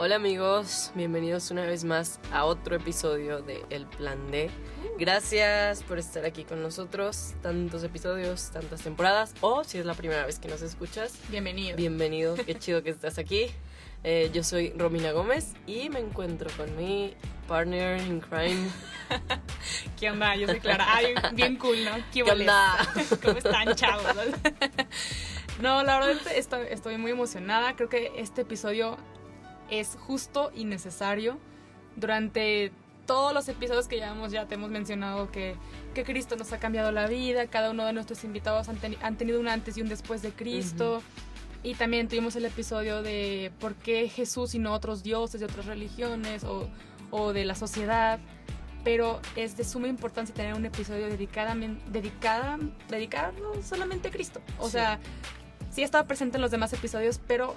[0.00, 4.48] Hola amigos, bienvenidos una vez más a otro episodio de El Plan D.
[4.96, 10.24] Gracias por estar aquí con nosotros, tantos episodios, tantas temporadas, o si es la primera
[10.24, 11.76] vez que nos escuchas, Bienvenido.
[11.76, 13.46] bienvenido, qué chido que estás aquí.
[14.04, 17.16] Eh, yo soy Romina Gómez y me encuentro con mi
[17.48, 18.70] partner in crime.
[19.98, 20.36] ¿Qué onda?
[20.36, 20.86] Yo soy Clara.
[20.94, 21.90] Ay, bien cool, ¿no?
[22.12, 22.76] ¿Qué onda?
[23.20, 24.04] ¿Cómo están, chavos?
[25.60, 27.74] No, la verdad estoy, estoy muy emocionada.
[27.74, 28.96] Creo que este episodio
[29.70, 31.38] es justo y necesario.
[31.96, 32.72] Durante
[33.06, 35.56] todos los episodios que llevamos ya te hemos mencionado que,
[35.94, 37.46] que Cristo nos ha cambiado la vida.
[37.46, 40.32] Cada uno de nuestros invitados han, teni- han tenido un antes y un después de
[40.32, 41.02] Cristo.
[41.62, 45.66] Y también tuvimos el episodio de por qué Jesús y no otros dioses de otras
[45.66, 46.68] religiones o,
[47.10, 48.20] o de la sociedad.
[48.84, 52.58] Pero es de suma importancia tener un episodio dedicadamen- dedicada,
[52.88, 54.40] dedicado solamente a Cristo.
[54.58, 54.72] O Sí.
[54.72, 55.00] sea,
[55.70, 57.56] sí he estado presente en los demás episodios, pero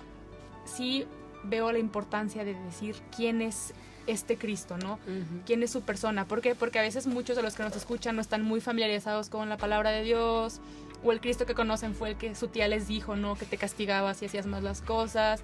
[0.66, 1.06] sí
[1.44, 3.74] veo la importancia de decir quién es
[4.08, 4.94] este Cristo, ¿no?
[4.94, 5.42] Ujú.
[5.46, 6.26] quién es su persona.
[6.26, 6.56] ¿Por qué?
[6.56, 9.58] Porque a veces muchos de los que nos escuchan no están muy familiarizados con la
[9.58, 10.60] palabra de Dios,
[11.04, 13.36] o el Cristo que conocen fue el que su tía les dijo, ¿no?
[13.36, 15.42] Que te castigaba si hacías más las cosas,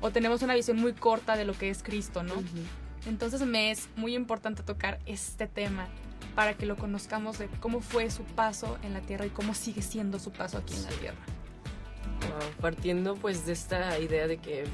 [0.00, 2.34] o tenemos una visión muy corta de lo que es Cristo, ¿no?
[2.34, 2.44] Ujú.
[3.06, 5.86] Entonces me es muy importante tocar este tema
[6.34, 9.82] para que lo conozcamos de cómo fue su paso en la tierra y cómo sigue
[9.82, 11.18] siendo su paso aquí en la tierra.
[12.20, 14.64] Wow, Partiendo pues de esta idea de que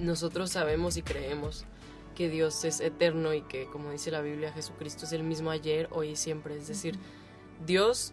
[0.00, 1.64] nosotros sabemos y creemos
[2.14, 5.88] que Dios es eterno y que como dice la Biblia Jesucristo es el mismo ayer,
[5.90, 6.56] hoy y siempre.
[6.56, 6.98] Es decir,
[7.66, 8.12] Dios,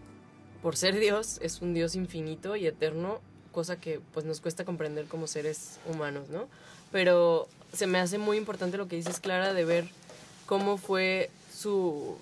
[0.61, 3.21] por ser Dios, es un Dios infinito y eterno,
[3.51, 6.47] cosa que pues nos cuesta comprender como seres humanos, ¿no?
[6.91, 9.87] Pero se me hace muy importante lo que dices, Clara, de ver
[10.45, 12.17] cómo fue su,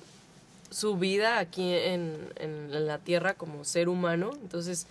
[0.70, 4.32] su vida aquí en, en la tierra como ser humano.
[4.42, 4.86] Entonces,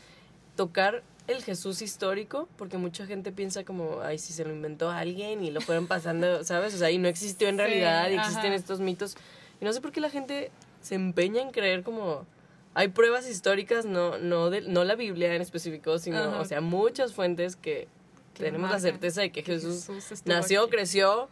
[0.56, 5.44] tocar el Jesús histórico, porque mucha gente piensa como, ay, si se lo inventó alguien
[5.44, 6.74] y lo fueron pasando, ¿sabes?
[6.74, 8.54] O sea, y no existió en Sí, realidad y existen ajá.
[8.54, 9.16] estos mitos.
[9.60, 10.50] Y no sé por qué la gente
[10.80, 12.26] se empeña en creer como...
[12.74, 16.40] Hay pruebas históricas, no, no, de, no la Biblia en específico, sino, Ajá.
[16.40, 17.88] o sea, muchas fuentes que
[18.34, 19.88] tenemos la marcan certeza de que, Jesús,
[20.24, 20.70] nació, aquí.
[20.70, 21.28] creció,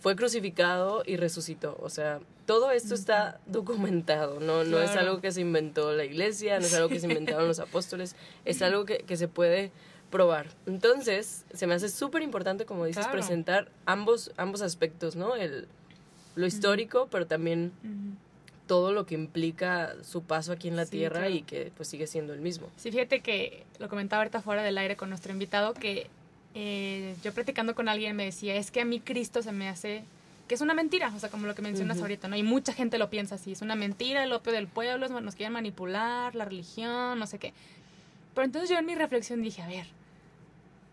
[0.00, 1.76] fue crucificado y resucitó.
[1.80, 6.58] O sea, todo esto está documentado, no, no es algo que se inventó la iglesia,
[6.58, 9.70] no es algo que se inventaron los apóstoles, es algo que, que se puede
[10.10, 10.48] probar.
[10.66, 13.18] Entonces, se me hace súper importante, como dices, Claro.
[13.18, 15.36] presentar ambos, ambos aspectos, ¿no?
[15.36, 15.68] El,
[16.34, 17.70] lo histórico, pero también
[18.66, 21.34] todo lo que implica su paso aquí en la Sí, tierra claro.
[21.34, 22.68] y que pues sigue siendo el mismo.
[22.76, 26.08] Sí, fíjate que lo comentaba ahorita fuera del aire con nuestro invitado, que
[26.54, 30.04] eh, yo platicando con alguien me decía, es que a mí Cristo se me hace
[30.50, 32.34] que es una mentira, o sea, como lo que mencionas ahorita, ¿no?
[32.34, 35.52] Y mucha gente lo piensa así, es una mentira, el opio del pueblo, nos quieren
[35.52, 37.54] manipular, la religión, no sé qué.
[38.34, 39.86] Pero entonces yo en mi reflexión dije, a ver,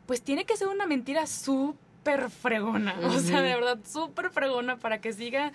[0.05, 5.01] pues tiene que ser una mentira súper fregona, o sea, de verdad, súper fregona para
[5.01, 5.51] que siga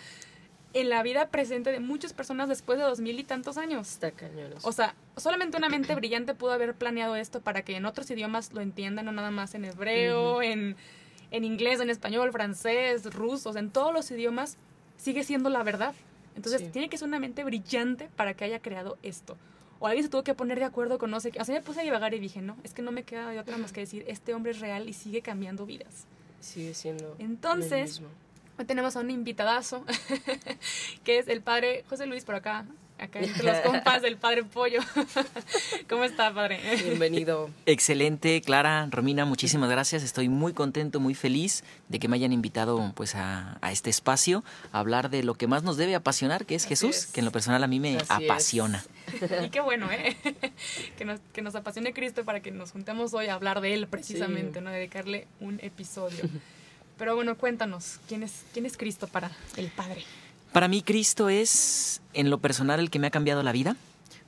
[0.75, 3.91] en la vida presente de muchas personas después de dos mil y tantos años.
[3.91, 4.53] Está cañón.
[4.57, 4.67] eso.
[4.69, 8.53] O sea, solamente una mente brillante pudo haber planeado esto para que en otros idiomas
[8.53, 10.43] lo entiendan, no nada más en hebreo, Ujú.
[10.43, 10.77] en,
[11.31, 14.57] en inglés, en español, francés, ruso, o sea, en todos los idiomas
[14.97, 15.95] sigue siendo la verdad.
[16.37, 16.69] Entonces, Sí.
[16.73, 19.37] tiene que ser una mente brillante para que haya creado esto.
[19.79, 21.41] O alguien se tuvo que poner de acuerdo con no sé qué.
[21.41, 23.39] O sea, me puse a divagar y dije, no, es que no me queda de
[23.41, 26.07] otra más que decir, este hombre es real y sigue cambiando vidas.
[26.41, 28.09] sigue siendo el Entonces, mismo.
[28.63, 29.85] Hoy tenemos a un invitadazo,
[31.05, 32.65] que es el padre José Luis por acá,
[32.97, 34.79] acá entre los compas del padre Pollo.
[35.89, 36.61] ¿Cómo está, padre?
[36.85, 37.51] Bienvenido.
[37.67, 40.05] Excelente, Clara, Romina, muchísimas gracias.
[40.05, 44.45] Estoy muy contento, muy feliz de que me hayan invitado pues a, a este espacio
[44.71, 47.07] a hablar de lo que más nos debe apasionar, que es Así Jesús, es.
[47.07, 48.11] que en lo personal a mí me Así es.
[48.31, 48.85] apasiona.
[49.45, 50.17] Y qué bueno, ¿eh?
[50.97, 53.89] Que nos, que nos apasione Cristo para que nos juntemos hoy a hablar de Él
[53.89, 54.65] precisamente, Sí.
[54.65, 54.71] ¿no?
[54.71, 56.23] Dedicarle un episodio.
[56.99, 60.05] Pero bueno, cuéntanos, ¿quién es, quién es Cristo para el Padre?
[60.53, 63.77] Para mí Cristo es en lo personal el que me ha cambiado la vida.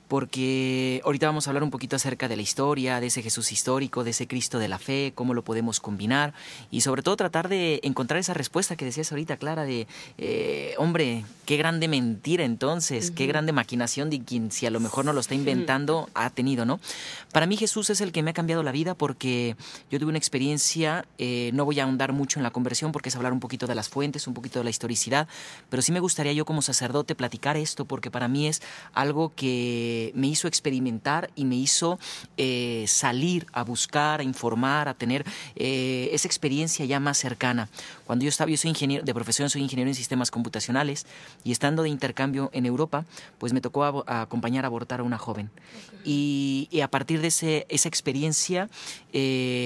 [0.07, 4.03] Porque ahorita vamos a hablar un poquito acerca de la historia, de ese Jesús histórico,
[4.03, 6.33] de ese Cristo de la fe, cómo lo podemos combinar
[6.71, 9.87] y sobre todo tratar de encontrar esa respuesta que decías ahorita, Clara, de,
[10.17, 15.05] eh, hombre, qué grande mentira entonces, qué grande maquinación de quien si a lo mejor
[15.05, 16.79] no lo está inventando ha tenido, ¿no?
[17.31, 19.55] Para mí Jesús es el que me ha cambiado la vida porque
[19.91, 23.15] yo tuve una experiencia, eh, no voy a ahondar mucho en la conversión porque es
[23.15, 25.27] hablar un poquito de las fuentes, un poquito de la historicidad,
[25.69, 28.61] pero sí me gustaría yo como sacerdote platicar esto porque para mí es
[28.93, 31.99] algo que eh, me hizo experimentar y me hizo
[32.35, 35.25] eh, salir a buscar, a informar, a tener
[35.55, 37.69] eh, esa experiencia ya más cercana.
[38.05, 41.05] Cuando yo estaba, yo soy ingeniero, de profesión soy ingeniero en sistemas computacionales
[41.45, 43.05] y estando de intercambio en Europa,
[43.37, 45.49] pues me tocó acompañar a abortar a una joven.
[46.03, 48.69] Y, a partir de ese, esa experiencia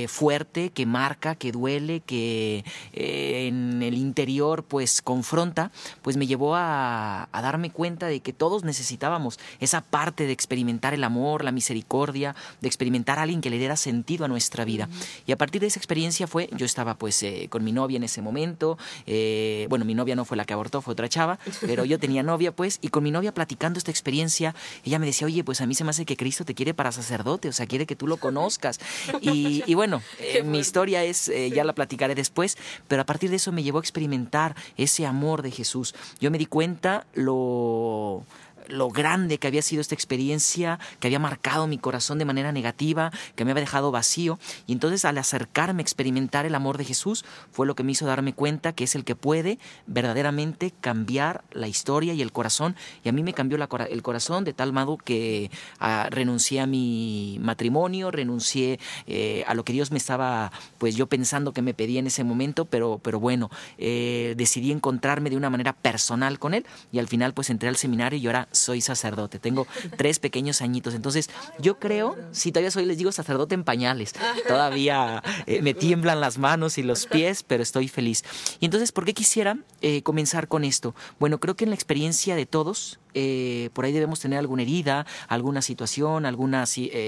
[0.07, 5.71] fuerte, que marca, que duele, que en el interior pues confronta,
[6.01, 10.93] pues me llevó a, a darme cuenta de que todos necesitábamos esa parte de experimentar
[10.93, 14.89] el amor, la misericordia, de experimentar a alguien que le diera sentido a nuestra vida.
[15.25, 18.03] Y a partir de esa experiencia fue, yo estaba pues eh, con mi novia en
[18.03, 21.85] ese momento, eh, bueno, mi novia no fue la que abortó, fue otra chava, pero
[21.85, 25.43] yo tenía novia pues, y con mi novia platicando esta experiencia, ella me decía, oye,
[25.43, 27.85] pues a mí se me hace que Cristo te quiere para sacerdote, o sea, quiere
[27.85, 28.79] que tú lo conozcas.
[29.21, 32.57] Y, bueno, eh, mi historia es, ya la platicaré después,
[32.87, 35.95] pero a partir de eso me llevó a experimentar ese amor de Jesús.
[36.19, 38.23] Yo me di cuenta lo
[38.69, 43.11] lo grande que había sido esta experiencia, que había marcado mi corazón de manera negativa,
[43.35, 44.39] que me había dejado vacío.
[44.67, 48.05] Y entonces al acercarme a experimentar el amor de Jesús fue lo que me hizo
[48.05, 52.75] darme cuenta que es el que puede verdaderamente cambiar la historia y el corazón.
[53.03, 57.37] Y a mí me cambió el corazón de tal modo que ah, renuncié a mi
[57.41, 61.99] matrimonio, renuncié eh, a lo que Dios me estaba, pues yo pensando que me pedía
[61.99, 66.65] en ese momento, pero, pero bueno, eh, decidí encontrarme de una manera personal con Él
[66.91, 69.67] y al final pues entré al seminario y ahora soy sacerdote, tengo
[69.97, 71.29] tres pequeños añitos, entonces
[71.59, 74.13] yo creo, si todavía soy, les digo sacerdote en pañales,
[74.47, 78.23] todavía eh, me tiemblan las manos y los pies, pero estoy feliz.
[78.59, 80.95] Y entonces, ¿por qué quisiera eh, comenzar con esto?
[81.19, 85.05] Bueno, creo que en la experiencia de todos, eh, por ahí debemos tener alguna herida,
[85.27, 86.65] alguna situación, alguna,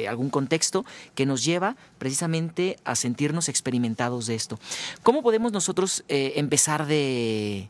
[0.10, 4.60] algún contexto que nos lleva precisamente a sentirnos experimentados de esto.
[5.04, 7.70] ¿Cómo podemos nosotros empezar de,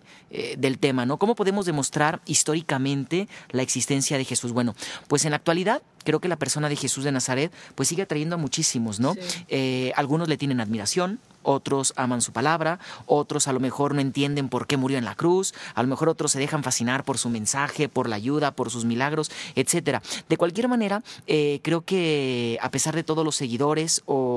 [0.57, 1.06] del tema?
[1.06, 1.18] ¿no?
[1.18, 4.51] ¿Cómo podemos demostrar históricamente la existencia de Jesús.
[4.51, 4.75] Bueno,
[5.07, 8.36] pues en la actualidad creo que la persona de Jesús de Nazaret pues sigue atrayendo
[8.36, 9.15] a muchísimos, ¿no?
[9.48, 14.50] Eh, algunos le tienen admiración, otros aman su palabra, otros a lo mejor no entienden
[14.50, 17.30] por qué murió en la cruz, a lo mejor otros se dejan fascinar por su
[17.30, 20.01] mensaje, por la ayuda, por sus milagros, etcétera.
[20.30, 24.31] De cualquier manera, eh, creo que a pesar de todos los seguidores o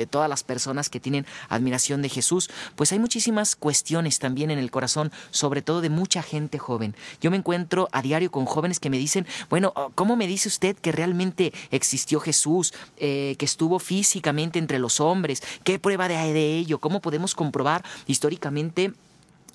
[0.00, 4.58] de todas las personas que tienen admiración de Jesús, pues hay muchísimas cuestiones también en
[4.58, 6.94] el corazón, sobre todo de mucha gente joven.
[7.20, 10.76] Yo me encuentro a diario con jóvenes que me dicen, bueno, ¿cómo me dice usted
[10.76, 15.42] que realmente existió Jesús, eh, que estuvo físicamente entre los hombres?
[15.64, 16.78] ¿Qué prueba de ello?
[16.78, 18.92] ¿Cómo podemos comprobar históricamente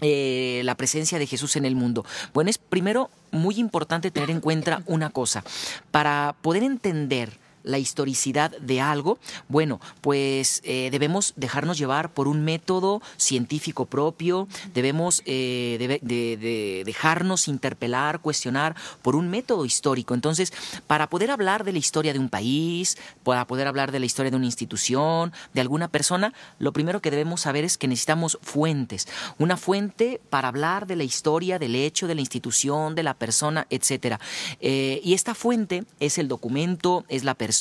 [0.02, 2.06] eh, la presencia de Jesús en el mundo?
[2.34, 5.44] Bueno, es primero muy importante tener en cuenta una cosa.
[5.92, 9.20] Para poder entender la historicidad de algo,
[9.50, 17.48] bueno, pues eh, debemos dejarnos llevar por un método científico propio, debemos eh, de, dejarnos
[17.48, 20.14] interpelar, cuestionar por un método histórico.
[20.14, 20.54] Entonces,
[20.88, 24.32] para poder hablar de la historia de un país, para poder hablar de la historia
[24.32, 29.08] de una institución, de alguna persona, lo primero que debemos saber es que necesitamos fuentes.
[29.38, 33.68] Una fuente para hablar de la historia, del hecho, de la institución, de la persona,
[33.70, 34.20] etcétera.
[34.60, 37.55] Eh, y esta fuente es el documento, es la persona,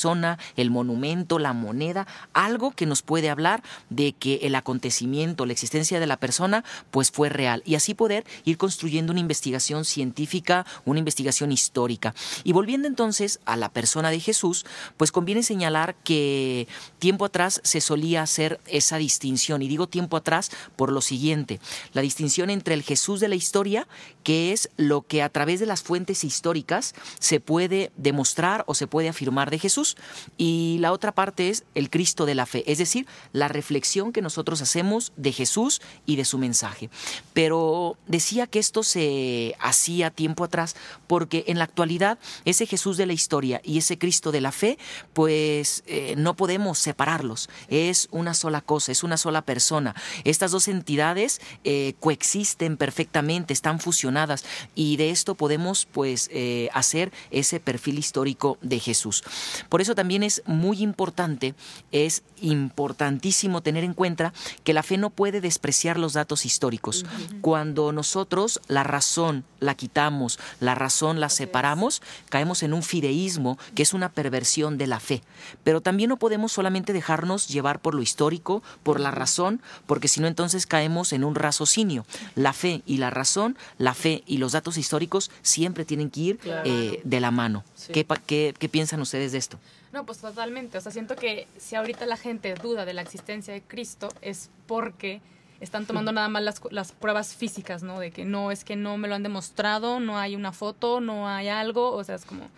[0.55, 5.99] el monumento, la moneda, algo que nos puede hablar de que el acontecimiento, la existencia
[5.99, 7.61] de la persona, pues fue real.
[7.65, 12.13] Y así poder ir construyendo una investigación científica, una investigación histórica.
[12.43, 14.65] Y volviendo entonces a la persona de Jesús,
[14.97, 16.67] pues conviene señalar que
[16.99, 19.61] tiempo atrás se solía hacer esa distinción.
[19.61, 21.59] Y digo tiempo atrás por lo siguiente,
[21.93, 23.87] la distinción entre el Jesús de la historia,
[24.23, 28.87] que es lo que a través de las fuentes históricas se puede demostrar o se
[28.87, 29.84] puede afirmar de Jesús,
[30.37, 34.21] y la otra parte es el Cristo de la fe, es decir, la reflexión que
[34.21, 36.89] nosotros hacemos de Jesús y de su mensaje.
[37.33, 40.75] Pero decía que esto se hacía tiempo atrás
[41.07, 44.77] porque en la actualidad ese Jesús de la historia y ese Cristo de la fe,
[45.13, 49.95] pues eh, no podemos separarlos, es una sola cosa, es una sola persona.
[50.23, 57.11] Estas dos entidades eh, coexisten perfectamente, están fusionadas y de esto podemos pues eh, hacer
[57.31, 59.23] ese perfil histórico de Jesús.
[59.75, 61.53] Por eso también es muy importante,
[61.91, 64.31] es importantísimo tener en cuenta
[64.63, 67.05] que la fe no puede despreciar los datos históricos.
[67.41, 73.83] Cuando nosotros la razón la quitamos, la razón la separamos, caemos en un fideísmo que
[73.83, 75.23] es una perversión de la fe.
[75.65, 80.21] Pero también no podemos solamente dejarnos llevar por lo histórico, por la razón, porque si
[80.21, 82.05] no entonces caemos en un raciocinio.
[82.35, 86.39] La fe y la razón, la fe y los datos históricos siempre tienen que ir
[86.63, 87.65] eh, de la mano.
[87.91, 88.05] ¿Qué,
[88.57, 89.54] qué piensan ustedes de esto?
[89.91, 90.77] No, pues totalmente.
[90.77, 94.49] O sea, siento que si ahorita la gente duda de la existencia de Cristo es
[94.67, 95.21] porque
[95.59, 97.99] están tomando nada más las, las, pruebas físicas, ¿no?
[97.99, 101.29] De que no, es que no me lo han demostrado, no hay una foto, no
[101.29, 102.49] hay algo, o sea, es como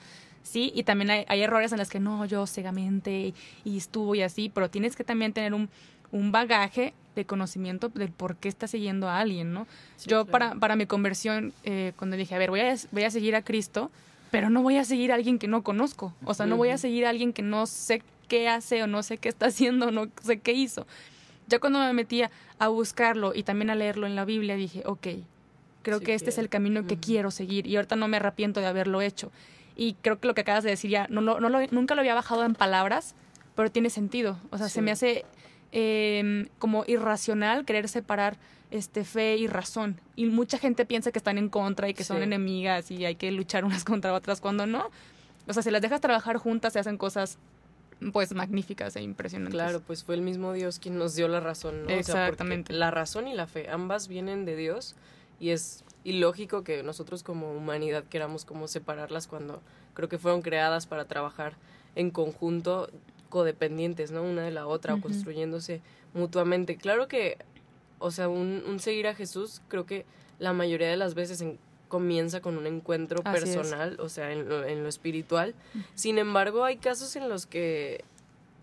[0.43, 4.21] sí, y también hay, hay errores en los que no, yo ciegamente y estuvo y
[4.21, 5.69] así, pero tienes que también tener un,
[6.11, 9.67] un bagaje de conocimiento del por qué estás siguiendo a alguien, ¿no?
[9.97, 10.31] Sí, yo claro.
[10.31, 13.41] para, para mi conversión, eh, cuando dije, a ver, voy a, voy a seguir a
[13.41, 13.91] Cristo,
[14.31, 16.77] pero no voy a seguir a alguien que no conozco, o sea, no voy a
[16.77, 20.07] seguir a alguien que no sé qué hace o no sé qué está haciendo, no
[20.23, 20.85] sé qué hizo.
[21.47, 22.29] Ya cuando me metía
[22.59, 25.07] a buscarlo y también a leerlo en la Biblia, dije, ok,
[25.81, 28.59] creo Sí que este es el camino que quiero seguir y ahorita no me arrepiento
[28.59, 29.31] de haberlo hecho.
[29.77, 32.15] Y creo que lo que acabas de decir ya, no, lo- no nunca lo había
[32.15, 33.15] bajado en palabras,
[33.55, 34.37] pero tiene sentido.
[34.49, 35.23] O sea, se me hace
[35.71, 38.37] eh, como irracional querer separar
[38.71, 39.99] este fe y razón.
[40.15, 43.31] Y mucha gente piensa que están en contra y que son enemigas y hay que
[43.31, 44.89] luchar unas contra otras cuando no.
[45.47, 47.37] O sea, si las dejas trabajar juntas se hacen cosas
[48.11, 49.53] pues magníficas e impresionantes.
[49.53, 51.85] Claro, pues fue el mismo Dios quien nos dio la razón, ¿no?
[51.85, 52.73] O sea, porque Exactamente.
[52.73, 54.95] la razón y la fe, ambas vienen de Dios
[55.39, 59.61] y es ilógico que nosotros como humanidad queramos como separarlas cuando
[59.93, 61.55] creo que fueron creadas para trabajar
[61.95, 62.89] en conjunto,
[63.29, 64.23] codependientes, ¿no?
[64.23, 65.81] Una de la otra o construyéndose
[66.13, 66.77] mutuamente.
[66.77, 67.37] Claro que,
[67.99, 70.05] o sea, un, un seguir a Jesús, creo que
[70.39, 73.55] la mayoría de las veces en- comienza con un encuentro Así es.
[73.55, 75.55] personal, o sea, en lo, en lo espiritual.
[75.95, 78.03] Sin embargo, hay casos en los que,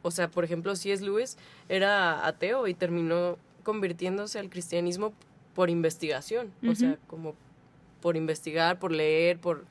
[0.02, 1.02] o sea, por ejemplo, C.S.
[1.02, 1.36] Lewis
[1.70, 5.14] era ateo y terminó convirtiéndose al cristianismo
[5.54, 7.34] por investigación, o sea, como
[8.02, 9.64] por investigar, por leer, por,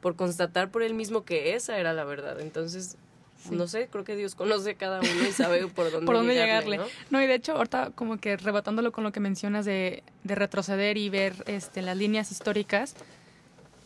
[0.00, 2.38] por constatar por él mismo que esa era la verdad.
[2.40, 2.96] Entonces,
[3.42, 3.54] Sí.
[3.54, 6.34] no sé, creo que Dios conoce a cada uno y sabe por dónde, por dónde
[6.34, 6.72] llegarle.
[6.72, 6.92] llegarle.
[7.10, 7.18] ¿no?
[7.18, 7.24] ¿no?
[7.24, 11.08] y de hecho, ahorita como que rebatándolo con lo que mencionas de, de retroceder y
[11.08, 12.94] ver este, las líneas históricas,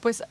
[0.01, 0.25] pues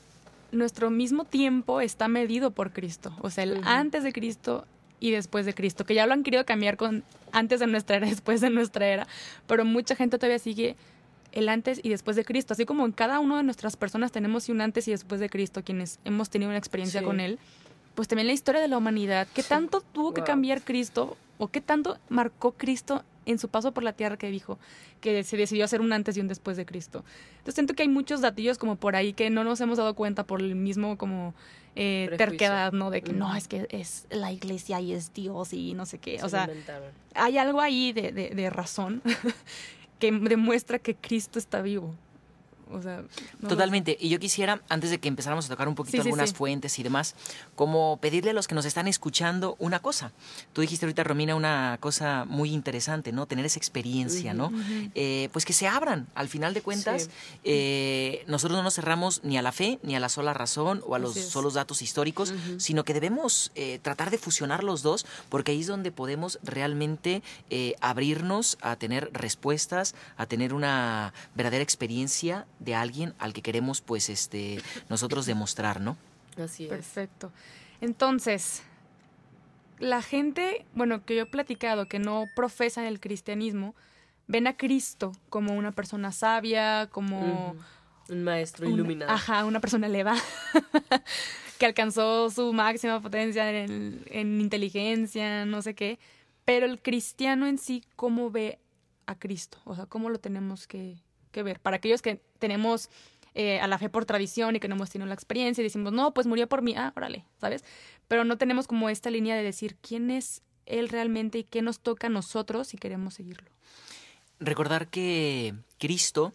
[0.51, 3.15] nuestro mismo tiempo está medido por Cristo.
[3.21, 4.65] O sea, el antes de Cristo
[4.99, 8.07] y después de Cristo, que ya lo han querido cambiar con antes de nuestra era,
[8.09, 9.07] después de nuestra era,
[9.47, 10.75] pero mucha gente todavía sigue
[11.31, 14.47] el antes y después de Cristo, así como en cada una de nuestras personas tenemos
[14.49, 17.05] un antes y después de Cristo, quienes hemos tenido una experiencia Sí.
[17.07, 17.39] con Él,
[17.95, 21.61] pues también la historia de la humanidad, ¿qué tanto tuvo que cambiar Cristo o qué
[21.61, 24.59] tanto marcó Cristo en su paso por la tierra que dijo
[24.99, 27.03] que se decidió hacer un antes y un después de Cristo?
[27.33, 30.25] Entonces siento que hay muchos datillos como por ahí que no nos hemos dado cuenta
[30.25, 31.33] por el mismo como
[31.75, 32.89] eh, terquedad, ¿no?
[32.89, 36.19] De que no, es que es la iglesia y es Dios y no sé qué.
[36.19, 36.49] Se o sea,
[37.15, 39.01] hay algo ahí de, de, de razón
[39.99, 41.95] que demuestra que Cristo está vivo.
[42.73, 43.03] O sea,
[43.39, 43.97] no Totalmente.
[43.99, 46.35] Y yo quisiera, antes de que empezáramos a tocar un poquito Sí, algunas sí.
[46.35, 47.15] fuentes y demás,
[47.55, 50.11] como pedirle a los que nos están escuchando una cosa.
[50.53, 53.25] Tú dijiste ahorita, Romina, una cosa muy interesante, ¿no?
[53.25, 54.51] Tener esa experiencia, ¿no?
[54.95, 56.07] Eh, pues que se abran.
[56.15, 57.09] Al final de cuentas,
[57.43, 60.95] eh, nosotros no nos cerramos ni a la fe, ni a la sola razón o
[60.95, 65.51] a los solos datos históricos, sino que debemos eh, tratar de fusionar los dos, porque
[65.51, 72.45] ahí es donde podemos realmente eh, abrirnos a tener respuestas, a tener una verdadera experiencia
[72.63, 75.97] de alguien al que queremos, pues, este, nosotros demostrar, ¿no?
[76.41, 76.69] Así es.
[76.69, 77.31] Perfecto.
[77.81, 78.63] Entonces,
[79.79, 83.75] la gente, bueno, que yo he platicado, que no profesan el cristianismo,
[84.27, 87.55] ven a Cristo como una persona sabia, como...
[88.09, 89.11] Un maestro un- iluminado.
[89.11, 90.21] Ajá, una persona elevada
[91.57, 95.99] que alcanzó su máxima potencia en, en inteligencia, no sé qué.
[96.45, 98.59] Pero el cristiano en sí, ¿cómo ve
[99.05, 99.57] a Cristo?
[99.65, 100.97] O sea, ¿cómo lo tenemos que,
[101.33, 101.59] que ver?
[101.59, 102.89] Para aquellos que tenemos
[103.35, 105.91] eh, a la fe por tradición y que no hemos tenido la experiencia y decimos,
[105.91, 107.65] no, pues murió por mí, ah, órale, ¿sabes?
[108.07, 111.81] Pero no tenemos como esta línea de decir quién es Él realmente y qué nos
[111.81, 113.49] toca a nosotros si queremos seguirlo.
[114.39, 116.33] Recordar que Cristo,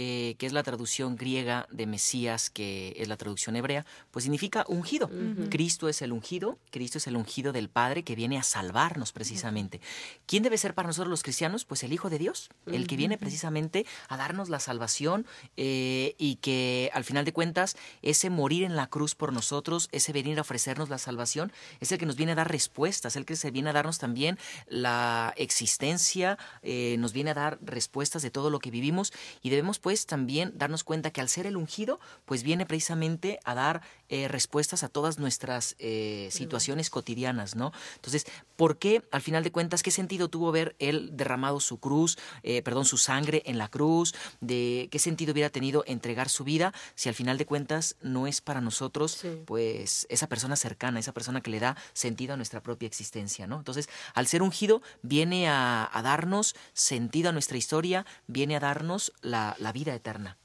[0.00, 4.64] eh, que es la traducción griega de Mesías, que es la traducción hebrea, pues significa
[4.68, 5.10] ungido.
[5.50, 9.80] Cristo es el ungido, Cristo es el ungido del Padre que viene a salvarnos precisamente.
[10.26, 11.64] ¿Quién debe ser para nosotros los cristianos?
[11.64, 15.26] Pues el Hijo de Dios, el que viene precisamente a darnos la salvación
[15.56, 20.12] eh, y que al final de cuentas ese morir en la cruz por nosotros, ese
[20.12, 21.50] venir a ofrecernos la salvación,
[21.80, 24.38] es el que nos viene a dar respuestas, el que se viene a darnos también
[24.68, 29.12] la existencia, eh, nos viene a dar respuestas de todo lo que vivimos
[29.42, 33.54] y debemos pues también darnos cuenta que al ser el ungido, pues viene precisamente a
[33.54, 37.72] dar eh, respuestas a todas nuestras eh, situaciones cotidianas, ¿no?
[37.96, 38.26] Entonces,
[38.56, 42.62] ¿por qué al final de cuentas qué sentido tuvo ver él derramado su cruz, eh,
[42.62, 44.14] perdón, su sangre en la cruz?
[44.40, 48.40] ¿De qué sentido hubiera tenido entregar su vida si al final de cuentas no es
[48.40, 49.42] para nosotros, Sí.
[49.46, 53.56] pues esa persona cercana, esa persona que le da sentido a nuestra propia existencia, ¿no?
[53.58, 59.12] Entonces, al ser ungido viene a, a darnos sentido a nuestra historia, viene a darnos
[59.22, 60.38] la, la vida eterna.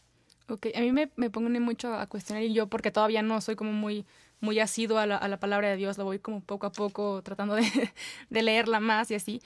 [0.50, 3.56] Ok, a mí me, me pone mucho a cuestionar y yo porque todavía no soy
[3.56, 4.06] como muy
[4.42, 7.22] muy asiduo a la, a la palabra de Dios, la voy como poco a poco
[7.24, 7.64] tratando de,
[8.30, 9.42] de leerla más y así.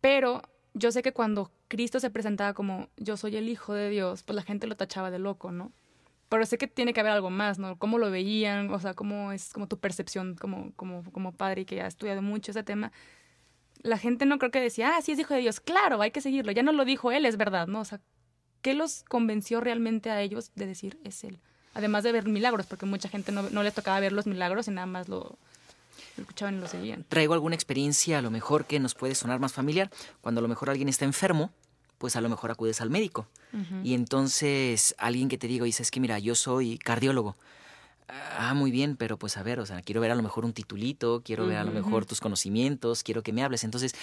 [0.00, 0.40] Pero
[0.72, 4.34] yo sé que cuando Cristo se presentaba como yo soy el Hijo de Dios, pues
[4.34, 5.72] la gente lo tachaba de loco, ¿no?
[6.28, 7.78] pero sé que tiene que haber algo más, ¿no?
[7.78, 8.70] ¿Cómo lo veían?
[8.72, 12.50] O sea, ¿cómo es como tu percepción como, como, como padre que ha estudiado mucho
[12.50, 12.92] ese tema?
[13.82, 16.20] La gente no creo que decía, ah, sí es hijo de Dios, claro, hay que
[16.20, 16.52] seguirlo.
[16.52, 17.80] Ya no lo dijo él, es verdad, ¿no?
[17.80, 18.00] O sea,
[18.62, 21.38] ¿qué los convenció realmente a ellos de decir es él?
[21.74, 24.70] Además de ver milagros, porque mucha gente no, no les tocaba ver los milagros y
[24.72, 25.38] nada más lo,
[26.16, 27.04] lo escuchaban y lo seguían.
[27.08, 29.90] Traigo alguna experiencia a lo mejor que nos puede sonar más familiar.
[30.20, 31.52] Cuando a lo mejor alguien está enfermo,
[31.98, 33.26] pues a lo mejor acudes al médico.
[33.82, 37.36] Y entonces alguien que te diga, dice, es que mira, yo soy cardiólogo.
[38.10, 40.54] Ah, muy bien, pero pues a ver, o sea, quiero ver a lo mejor un
[40.54, 43.64] titulito, quiero ver a lo mejor tus conocimientos, quiero que me hables.
[43.64, 43.94] Entonces,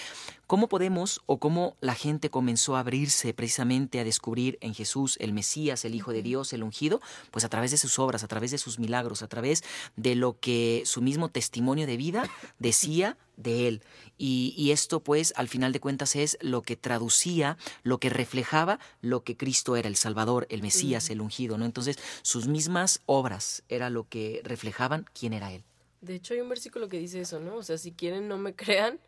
[0.46, 5.32] ¿cómo podemos o cómo la gente comenzó a abrirse precisamente a descubrir en Jesús el
[5.32, 7.00] Mesías, el Hijo de Dios, el ungido?
[7.32, 9.64] Pues a través de sus obras, a través de sus milagros, a través
[9.96, 13.82] de lo que su mismo testimonio de vida decía de él.
[14.18, 19.22] Y, esto, pues, al final de cuentas es lo que traducía, lo que reflejaba lo
[19.24, 21.64] que Cristo era, el Salvador, el Mesías, el ungido, ¿no?
[21.64, 25.64] Entonces, sus mismas obras era lo que reflejaban quién era él.
[26.00, 27.56] De hecho, hay un versículo que dice eso, ¿no?
[27.56, 28.98] O sea, si quieren, no me crean,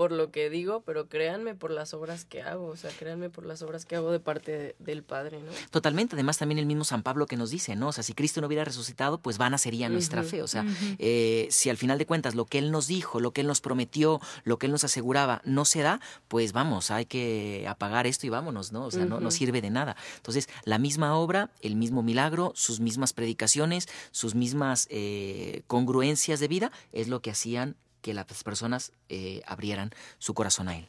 [0.00, 3.44] por lo que digo, pero créanme por las obras que hago, o sea, créanme por
[3.44, 5.52] las obras que hago de parte del Padre, ¿no?
[5.70, 7.88] Totalmente, además también el mismo San Pablo que nos dice, ¿no?
[7.88, 10.64] O sea, si Cristo no hubiera resucitado, pues vana sería nuestra fe, o sea,
[10.98, 13.60] eh, si al final de cuentas lo que Él nos dijo, lo que Él nos
[13.60, 18.26] prometió, lo que Él nos aseguraba no se da, pues vamos, hay que apagar esto
[18.26, 18.86] y vámonos, ¿no?
[18.86, 19.96] O sea, no, no sirve de nada.
[20.16, 26.48] Entonces, la misma obra, el mismo milagro, sus mismas predicaciones, sus mismas eh, congruencias de
[26.48, 30.88] vida, es lo que hacían que las personas eh, abrieran su corazón a Él.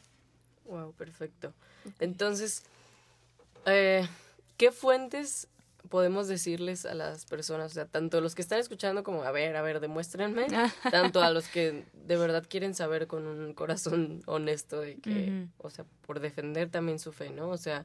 [0.66, 1.52] Wow, perfecto.
[1.98, 2.64] Entonces,
[3.66, 4.08] eh,
[4.56, 5.48] ¿qué fuentes
[5.88, 7.72] podemos decirles a las personas?
[7.72, 10.46] O sea, tanto los que están escuchando como, a ver, a ver, demuéstrenme,
[10.90, 15.70] tanto a los que de verdad quieren saber con un corazón honesto de que, o
[15.70, 17.48] sea, por defender también su fe, ¿no?
[17.50, 17.84] O sea,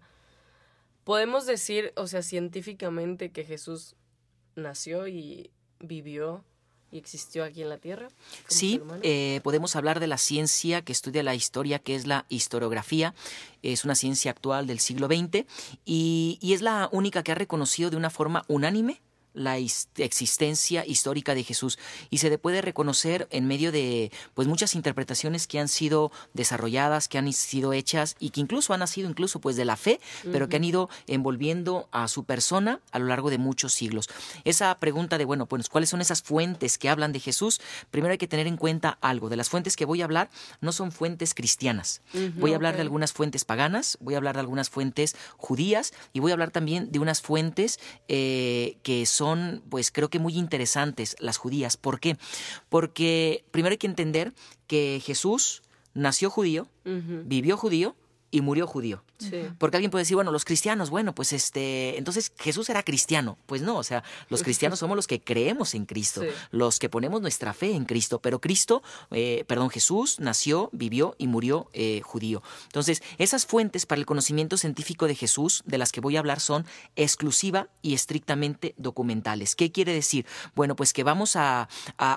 [1.03, 3.95] podemos decir, o sea, científicamente que Jesús
[4.55, 6.43] nació y vivió
[6.91, 8.07] y existió aquí en la Tierra.
[8.47, 13.13] Sí, eh, podemos hablar de la ciencia que estudia la historia, que es la historiografía.
[13.61, 15.45] Es una ciencia actual del siglo XX
[15.85, 19.01] y, y es la única que ha reconocido de una forma unánime
[19.37, 21.77] la existencia histórica de Jesús.
[22.09, 27.07] Y se le puede reconocer en medio de pues muchas interpretaciones que han sido desarrolladas,
[27.07, 29.99] que han sido hechas y que incluso han nacido incluso pues de la fe,
[30.31, 34.09] pero que han ido envolviendo a su persona a lo largo de muchos siglos.
[34.43, 38.17] Esa pregunta de bueno, pues cuáles son esas fuentes que hablan de Jesús, primero hay
[38.17, 40.29] que tener en cuenta algo, de las fuentes que voy a hablar
[40.61, 42.01] no son fuentes cristianas.
[42.35, 46.19] voy a hablar de algunas fuentes paganas, voy a hablar de algunas fuentes judías y
[46.19, 50.37] voy a hablar también de unas fuentes eh, que son son, pues creo que muy
[50.37, 51.77] interesantes las judías.
[51.77, 52.17] ¿Por qué?
[52.69, 54.33] Porque primero hay que entender
[54.67, 55.61] que Jesús
[55.93, 57.95] nació judío, vivió judío
[58.31, 59.03] y murió judío.
[59.57, 63.37] Porque alguien puede decir, bueno, los cristianos, bueno, pues este, entonces Jesús era cristiano.
[63.45, 67.21] Pues no, o sea, los cristianos somos los que creemos en Cristo, los que ponemos
[67.21, 72.43] nuestra fe en Cristo, pero Cristo, eh, perdón, Jesús nació, vivió y murió eh, judío.
[72.65, 76.39] Entonces, esas fuentes para el conocimiento científico de Jesús, de las que voy a hablar,
[76.39, 79.55] son exclusiva y estrictamente documentales.
[79.55, 80.25] ¿Qué quiere decir?
[80.55, 81.69] Bueno, pues que vamos a,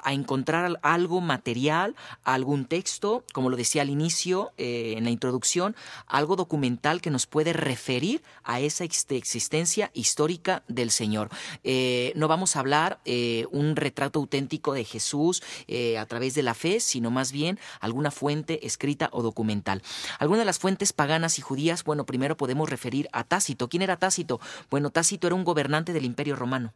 [0.07, 1.94] encontrar algo material,
[2.25, 5.75] algún texto, como lo decía al inicio, eh, en la introducción,
[6.06, 11.30] algo documental que nos puede referir a esa existencia histórica del Señor.
[11.64, 16.42] Eh, no vamos a hablar eh, un retrato auténtico de Jesús eh, a través de
[16.42, 19.82] la fe, sino más bien alguna fuente escrita o documental.
[20.18, 23.68] Algunas de las fuentes paganas y judías, bueno, primero podemos referir a Tácito.
[23.68, 24.40] ¿Quién era Tácito?
[24.70, 26.72] Bueno, Tácito era un gobernante del Imperio Romano.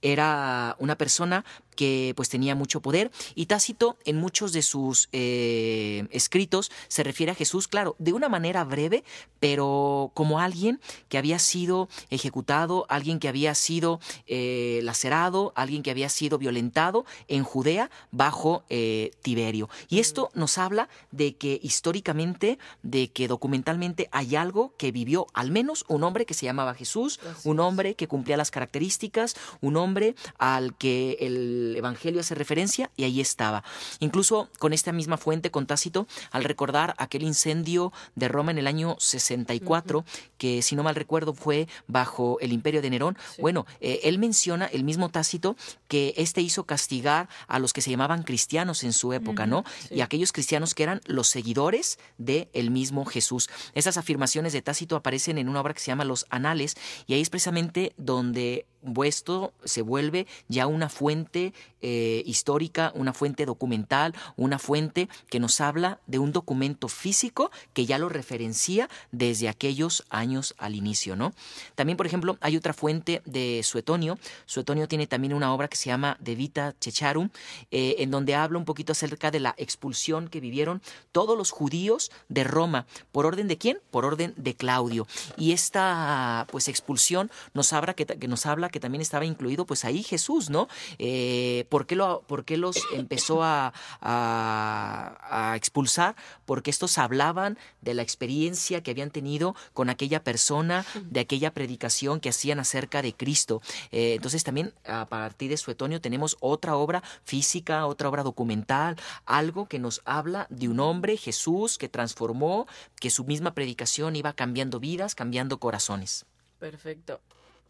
[0.00, 1.44] Era una persona
[1.74, 7.32] que pues tenía mucho poder y Tácito en muchos de sus eh, escritos se refiere
[7.32, 9.04] a Jesús, claro, de una manera breve,
[9.40, 15.90] pero como alguien que había sido ejecutado, alguien que había sido eh, lacerado, alguien que
[15.90, 19.68] había sido violentado en Judea bajo eh, Tiberio.
[19.88, 25.50] Y esto nos habla de que históricamente, de que documentalmente hay algo que vivió al
[25.50, 30.14] menos un hombre que se llamaba Jesús, un hombre que cumplía las características, un hombre
[30.38, 33.64] al que el Evangelio hace referencia y ahí estaba.
[34.00, 38.66] Incluso con esta misma fuente, con Tácito, al recordar aquel incendio de Roma en el
[38.66, 40.04] año 64,
[40.38, 44.66] que si no mal recuerdo fue bajo el imperio de Nerón, bueno, eh, él menciona,
[44.66, 45.56] el mismo Tácito,
[45.88, 49.64] que éste hizo castigar a los que se llamaban cristianos en su época, ¿no?
[49.90, 53.48] Y aquellos cristianos que eran los seguidores de el mismo Jesús.
[53.74, 57.20] Esas afirmaciones de Tácito aparecen en una obra que se llama Los Anales y ahí
[57.20, 64.58] es precisamente donde vuesto, se vuelve ya una fuente eh, histórica, una fuente documental, una
[64.58, 70.54] fuente que nos habla de un documento físico que ya lo referencia desde aquellos años
[70.58, 71.32] al inicio, ¿no?
[71.74, 74.18] También, por ejemplo, hay otra fuente de Suetonio.
[74.46, 77.30] Suetonio tiene también una obra que se llama De Vita Checharum,
[77.70, 82.10] eh, en donde habla un poquito acerca de la expulsión que vivieron todos los judíos
[82.28, 82.86] de Roma.
[83.10, 83.78] ¿Por orden de quién?
[83.90, 85.06] Por orden de Claudio.
[85.36, 89.84] Y esta pues expulsión nos habla que, que nos habla que también estaba incluido pues
[89.84, 90.68] ahí Jesús, ¿no?
[90.98, 96.16] Eh, ¿por, qué lo, ¿por, qué los empezó a, a, expulsar?
[96.44, 102.18] Porque estos hablaban de la experiencia que habían tenido con aquella persona, de aquella predicación
[102.18, 103.62] que hacían acerca de Cristo.
[103.92, 109.66] Eh, entonces también a partir de Suetonio tenemos otra obra física, otra obra documental, algo
[109.66, 112.66] que nos habla de un hombre, Jesús, que transformó,
[113.00, 116.24] que su misma predicación iba cambiando vidas, cambiando corazones.
[116.58, 117.20] Perfecto.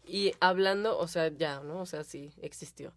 [0.05, 1.81] Y hablando, o sea, ya, ¿no?
[1.81, 2.93] O sea, sí, existió.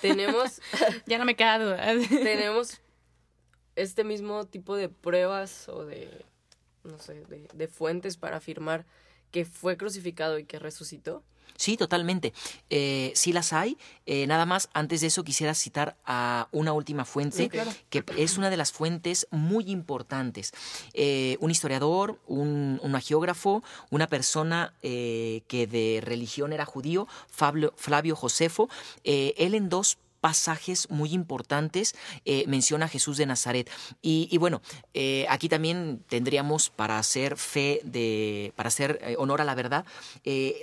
[0.00, 0.60] Tenemos...
[1.06, 1.86] ya no me queda duda.
[2.08, 2.80] tenemos
[3.76, 6.24] este mismo tipo de pruebas o de,
[6.84, 8.86] no sé, de, de fuentes para afirmar
[9.30, 11.22] que fue crucificado y que resucitó.
[11.56, 12.32] Sí, totalmente.
[12.70, 13.76] Eh, sí las hay.
[14.06, 17.50] Eh, nada más, antes de eso quisiera citar a una última fuente,
[17.90, 20.52] que es una de las fuentes muy importantes.
[20.94, 28.68] Eh, un historiador, un, un, geógrafo, una persona que de religión era judío, Flavio Josefo,
[29.04, 33.70] él en dos pasajes muy importantes eh, menciona a Jesús de Nazaret.
[34.02, 34.60] Y, bueno,
[34.94, 39.84] eh, aquí también tendríamos para hacer fe de, para hacer eh, honor a la verdad,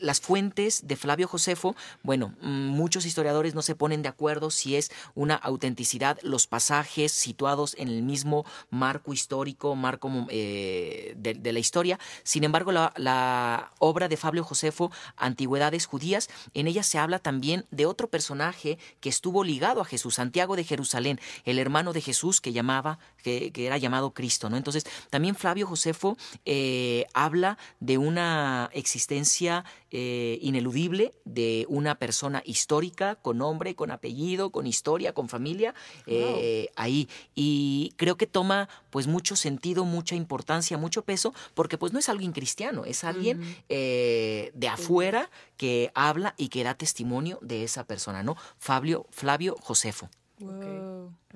[0.01, 4.91] las fuentes de Flavio Josefo, bueno, muchos historiadores no se ponen de acuerdo si es
[5.15, 11.99] una autenticidad los pasajes situados en el mismo marco histórico, marco de, la historia.
[12.23, 17.65] Sin embargo, la, la obra de Flavio Josefo, Antigüedades Judías, en ella se habla también
[17.71, 22.41] de otro personaje que estuvo ligado a Jesús, Santiago de Jerusalén, el hermano de Jesús
[22.41, 24.57] que llamaba, que, era llamado Cristo, ¿no?
[24.57, 29.63] Entonces, también Flavio Josefo eh, habla de una existencia
[29.97, 35.73] eh, ineludible de una persona histórica, con nombre, con apellido, con historia, con familia,
[36.05, 37.07] eh, ahí.
[37.33, 42.09] Y creo que toma pues mucho sentido, mucha importancia, mucho peso, porque pues no es
[42.09, 48.21] alguien cristiano, es alguien de afuera que habla y que da testimonio de esa persona,
[48.21, 48.35] ¿no?
[48.57, 50.09] Fabio, Flavio Josefo.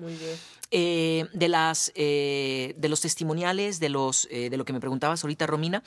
[0.00, 0.36] Muy bien.
[0.72, 5.24] Eh, de las eh, de los testimoniales de los eh, de lo que me preguntabas
[5.24, 5.82] ahorita Romina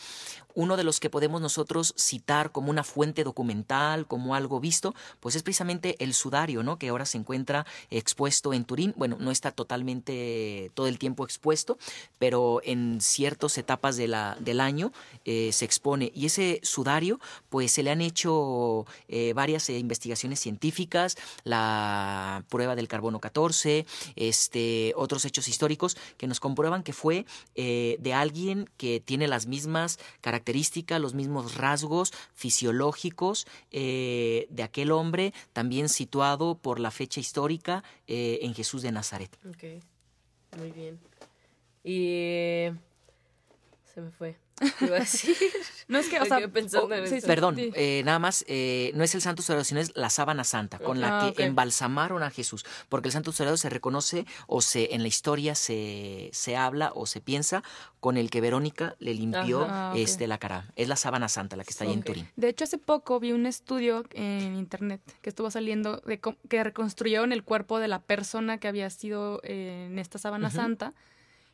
[0.55, 5.35] uno de los que podemos nosotros citar como una fuente documental como algo visto pues
[5.37, 8.93] es precisamente el sudario no que ahora se encuentra expuesto en Turín.
[8.97, 11.77] Bueno no está totalmente todo el tiempo expuesto
[12.19, 14.91] pero en ciertas etapas del año
[15.23, 16.11] se expone.
[16.13, 18.85] Y ese sudario pues se le han hecho
[19.33, 26.83] varias investigaciones científicas la prueba del carbono 14 este, otros hechos históricos que nos comprueban
[26.83, 34.47] que fue eh, de alguien que tiene las mismas características, los mismos rasgos fisiológicos eh,
[34.49, 39.37] de aquel hombre, también situado por la fecha histórica eh, en Jesús de Nazaret.
[39.47, 39.83] Ok,
[40.57, 40.99] muy bien.
[41.83, 42.69] Y
[43.93, 44.42] se me fue.
[45.89, 46.39] No es que, o sea,
[47.25, 50.79] perdón, eh, nada más, eh, no es el santo sagrado, sino es la sábana santa
[50.79, 54.95] con la ah, que embalsamaron a Jesús, porque el santo sagrado se reconoce o se
[54.95, 57.63] en la historia se, se habla o se piensa
[57.99, 60.71] con el que Verónica le limpió este la cara.
[60.75, 62.29] Es la sábana santa la que está ahí en Turín.
[62.35, 67.31] De hecho, hace poco vi un estudio en internet que estuvo saliendo de que reconstruyeron
[67.31, 70.93] el cuerpo de la persona que había sido eh, en esta sábana santa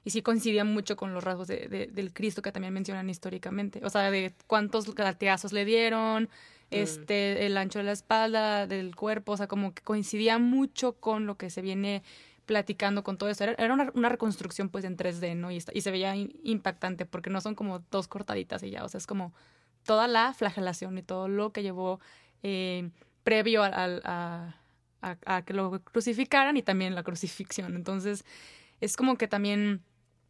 [0.04, 3.82] y sí coincidía mucho con los rasgos de, del Cristo que también mencionan históricamente.
[3.84, 6.28] O sea, de cuántos latigazos le dieron, mm.
[6.72, 11.26] este, el ancho de la espalda, del cuerpo, o sea, como que coincidía mucho con
[11.26, 12.04] lo que se viene
[12.46, 13.44] platicando con todo eso.
[13.44, 15.52] Era, una, reconstrucción pues en 3D, ¿no?
[15.52, 18.98] Y, y se veía impactante porque no son como dos cortaditas y ya, o sea,
[18.98, 19.34] es como
[19.84, 22.00] toda la flagelación y todo lo que llevó
[22.42, 22.90] eh,
[23.24, 24.56] previo a,
[25.02, 27.76] a, que lo crucificaran y también la crucifixión.
[27.76, 28.26] Entonces,
[28.82, 29.84] es como que también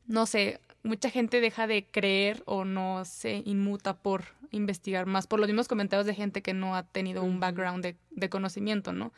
[0.09, 5.39] no sé, mucha gente deja de creer o no se inmuta por investigar más, por
[5.39, 9.13] los mismos comentarios de gente que no ha tenido un background de, de conocimiento, ¿no?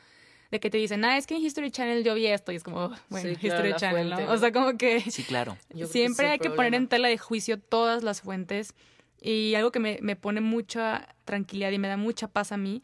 [0.51, 2.63] De que te dicen, ah, es que en History Channel yo vi esto, y es
[2.63, 4.33] como, bueno, History Channel, ¿no?
[4.33, 4.99] O sea, como que.
[4.99, 5.57] Sí, claro.
[5.89, 8.73] siempre hay que poner en tela de juicio todas las fuentes.
[9.21, 12.83] Y algo que me, me pone mucha tranquilidad y me da mucha paz a mí,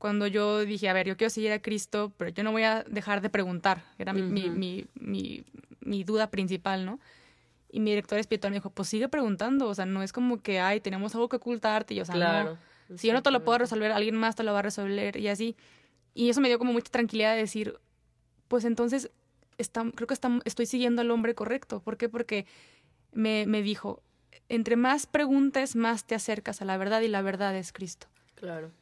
[0.00, 2.84] cuando yo dije, a ver, yo quiero seguir a Cristo, pero yo no voy a
[2.84, 3.84] dejar de preguntar.
[3.98, 5.44] Era mi, mi, mi, mi,
[5.80, 6.98] mi duda principal, ¿no?
[7.68, 10.58] Y mi director espiritual me dijo, pues sigue preguntando, o sea, no es como que,
[10.58, 12.56] ay, tenemos algo que ocultarte, y o sea, no,
[12.96, 15.28] Si yo no te lo puedo resolver, alguien más te lo va a resolver y
[15.28, 15.54] así.
[16.14, 17.78] Y eso me dio como mucha tranquilidad de decir,
[18.48, 19.10] pues entonces
[19.58, 21.82] está, creo que está, estoy siguiendo al hombre correcto.
[21.82, 22.08] ¿Por qué?
[22.08, 22.46] Porque
[23.12, 24.02] me, me dijo,
[24.48, 28.06] entre más preguntes, más te acercas a la verdad y la verdad es Cristo.
[28.34, 28.72] Claro.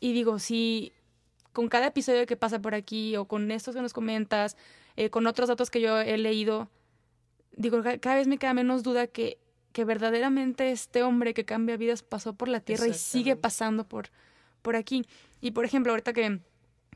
[0.00, 0.92] Y digo, si
[1.52, 4.56] con cada episodio que pasa por aquí o con estos que nos comentas,
[4.96, 6.68] eh, con otros datos que yo he leído,
[7.56, 9.38] digo, cada vez me queda menos duda que,
[9.72, 14.10] que verdaderamente este hombre que cambia vidas pasó por la tierra y sigue pasando por,
[14.62, 15.06] por aquí.
[15.40, 16.40] Y por ejemplo, ahorita que,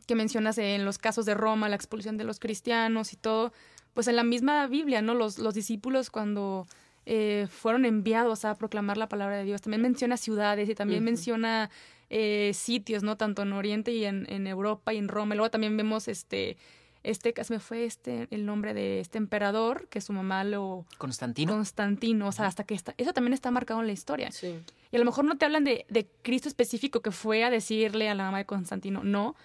[0.06, 3.52] que mencionas en los casos de Roma, la expulsión de los cristianos y todo,
[3.92, 5.14] pues en la misma Biblia, ¿no?
[5.14, 6.66] Los, los discípulos cuando
[7.06, 11.70] eh, fueron enviados a proclamar la palabra de Dios, también menciona ciudades y también menciona
[12.10, 13.16] eh, sitios, ¿no?
[13.16, 15.34] Tanto en Oriente y en, en Europa y en Roma.
[15.34, 16.56] Y luego también vemos este
[17.02, 22.28] este me fue este el nombre de este emperador que su mamá lo Constantino Constantino
[22.28, 24.58] o sea hasta que está eso también está marcado en la historia Sí.
[24.90, 28.08] y a lo mejor no te hablan de, de Cristo específico que fue a decirle
[28.08, 29.36] a la mamá de Constantino no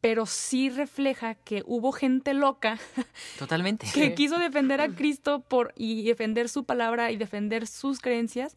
[0.00, 2.78] pero sí refleja que hubo gente loca
[3.38, 4.14] totalmente que Sí.
[4.14, 8.56] quiso defender a Cristo por y defender su palabra y defender sus creencias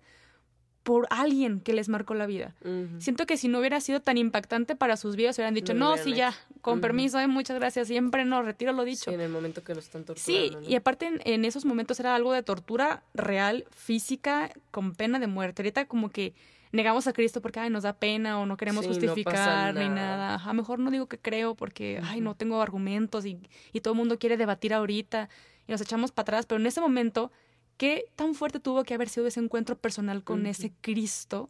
[0.84, 2.54] por alguien que les marcó la vida.
[3.00, 5.86] Siento que si no hubiera sido tan impactante para sus vidas, hubieran dicho, No no,
[5.86, 6.60] lo hubieran sí, ya, hecho".
[6.62, 9.10] con permiso, eh, muchas gracias, siempre no, retiro lo dicho.
[9.10, 10.60] Sí, en el momento que lo están Sí, torturando.
[10.62, 10.70] ¿no?
[10.70, 15.28] y aparte en, en esos momentos era algo de tortura real, física, con pena de
[15.28, 15.62] muerte.
[15.62, 16.34] Ahorita como que
[16.74, 19.76] negamos a Cristo porque ay, nos da pena o no queremos Sí, no pasa justificar
[19.76, 20.36] ni nada.
[20.36, 23.40] A lo mejor no digo que creo porque ay, no tengo argumentos y,
[23.72, 25.30] y todo el mundo quiere debatir ahorita
[25.68, 27.32] y nos echamos para atrás, pero en ese momento,
[27.78, 31.50] ¿qué tan fuerte tuvo que haber sido ese encuentro personal con ese Cristo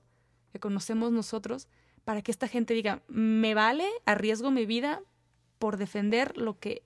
[0.52, 1.68] que conocemos nosotros
[2.04, 5.02] para que esta gente diga, me vale, arriesgo mi vida
[5.58, 6.84] por defender lo que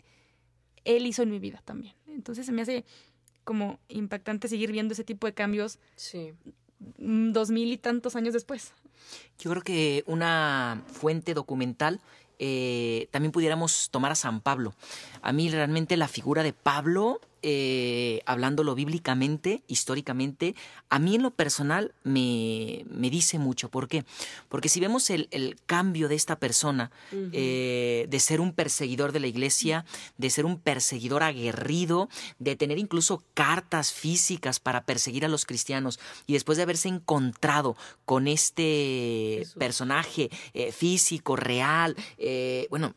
[0.86, 1.96] él hizo en mi vida también.
[2.06, 2.86] Entonces se me hace
[3.44, 6.34] como impactante seguir viendo ese tipo de cambios Sí.
[6.98, 8.74] Mm, dos mil y tantos años después.
[9.40, 12.02] Yo creo que una fuente documental
[12.40, 14.74] eh, también pudiéramos tomar a San Pablo.
[15.22, 20.56] A mí realmente la figura de Pablo, eh, hablándolo bíblicamente, históricamente,
[20.90, 23.70] a mí en lo personal me, me dice mucho.
[23.70, 24.06] ¿Por qué?
[24.50, 29.20] Porque si vemos el, el cambio de esta persona, eh, de ser un perseguidor de
[29.20, 29.86] la iglesia,
[30.18, 36.00] de ser un perseguidor aguerrido, de tener incluso cartas físicas para perseguir a los cristianos
[36.26, 39.56] y después de haberse encontrado con este Jesús.
[39.56, 42.96] personaje eh, físico, real, eh, bueno,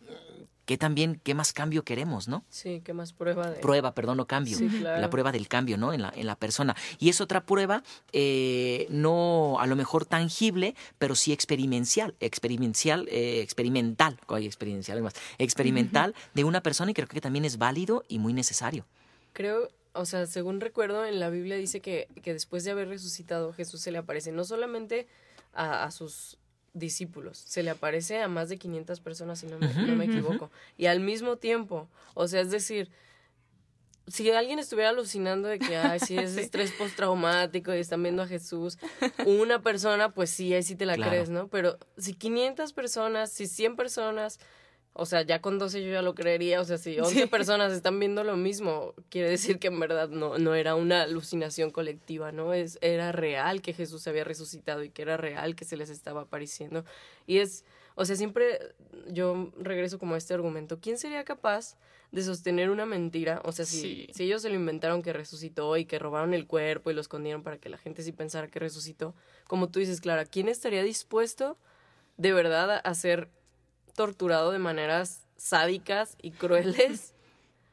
[0.70, 2.44] ¿qué también, qué más cambio queremos, no?
[2.48, 3.58] Sí, ¿qué más prueba de...?
[3.58, 4.56] Prueba, perdón, no cambio.
[4.56, 5.00] Sí, claro.
[5.00, 5.92] La prueba del cambio, ¿no?
[5.92, 6.76] En la, en la persona.
[7.00, 13.40] Y es otra prueba, eh, no a lo mejor tangible, pero sí experimental, experimental, eh,
[13.40, 18.20] experimental, ay, experiencial, además, experimental de una persona y creo que también es válido y
[18.20, 18.86] muy necesario.
[19.32, 23.52] Creo, o sea, según recuerdo, en la Biblia dice que, que después de haber resucitado,
[23.52, 25.08] Jesús se le aparece no solamente
[25.52, 26.38] a, a sus
[26.72, 30.50] discípulos, se le aparece a más de 500 personas, si no me, no equivoco.
[30.76, 32.90] Y al mismo tiempo, o sea, es decir,
[34.06, 36.40] si alguien estuviera alucinando de que, ay, sí, es Sí.
[36.40, 38.78] estrés postraumático y están viendo a Jesús,
[39.24, 41.10] una persona, pues sí, ahí sí te la Claro.
[41.10, 41.48] crees, ¿no?
[41.48, 44.38] Pero si 500 personas, si 100 personas,
[44.92, 47.26] o sea, ya con 12 yo ya lo creería, o sea, si 11 Sí.
[47.26, 51.70] personas están viendo lo mismo, quiere decir que en verdad no, no era una alucinación
[51.70, 52.52] colectiva, ¿no?
[52.54, 55.90] Es, era real que Jesús se había resucitado y que era real que se les
[55.90, 56.84] estaba apareciendo.
[57.26, 58.58] Y es, o sea, siempre
[59.08, 61.76] yo regreso como a este argumento, ¿quién sería capaz
[62.10, 63.40] de sostener una mentira?
[63.44, 64.06] O sea, si, Sí.
[64.12, 67.44] si ellos se lo inventaron que resucitó y que robaron el cuerpo y lo escondieron
[67.44, 69.14] para que la gente sí pensara que resucitó,
[69.46, 71.56] como tú dices, Clara, ¿quién estaría dispuesto
[72.16, 73.28] de verdad a- ser
[73.94, 77.12] torturado de maneras sádicas y crueles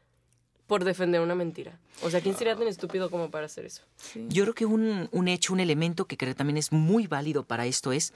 [0.67, 1.79] por defender una mentira?
[2.03, 3.83] O sea, ¿quién sería tan estúpido como para hacer eso?
[3.97, 4.25] Sí.
[4.29, 7.65] Yo creo que un, un hecho, un elemento que creo también es muy válido para
[7.65, 8.13] esto es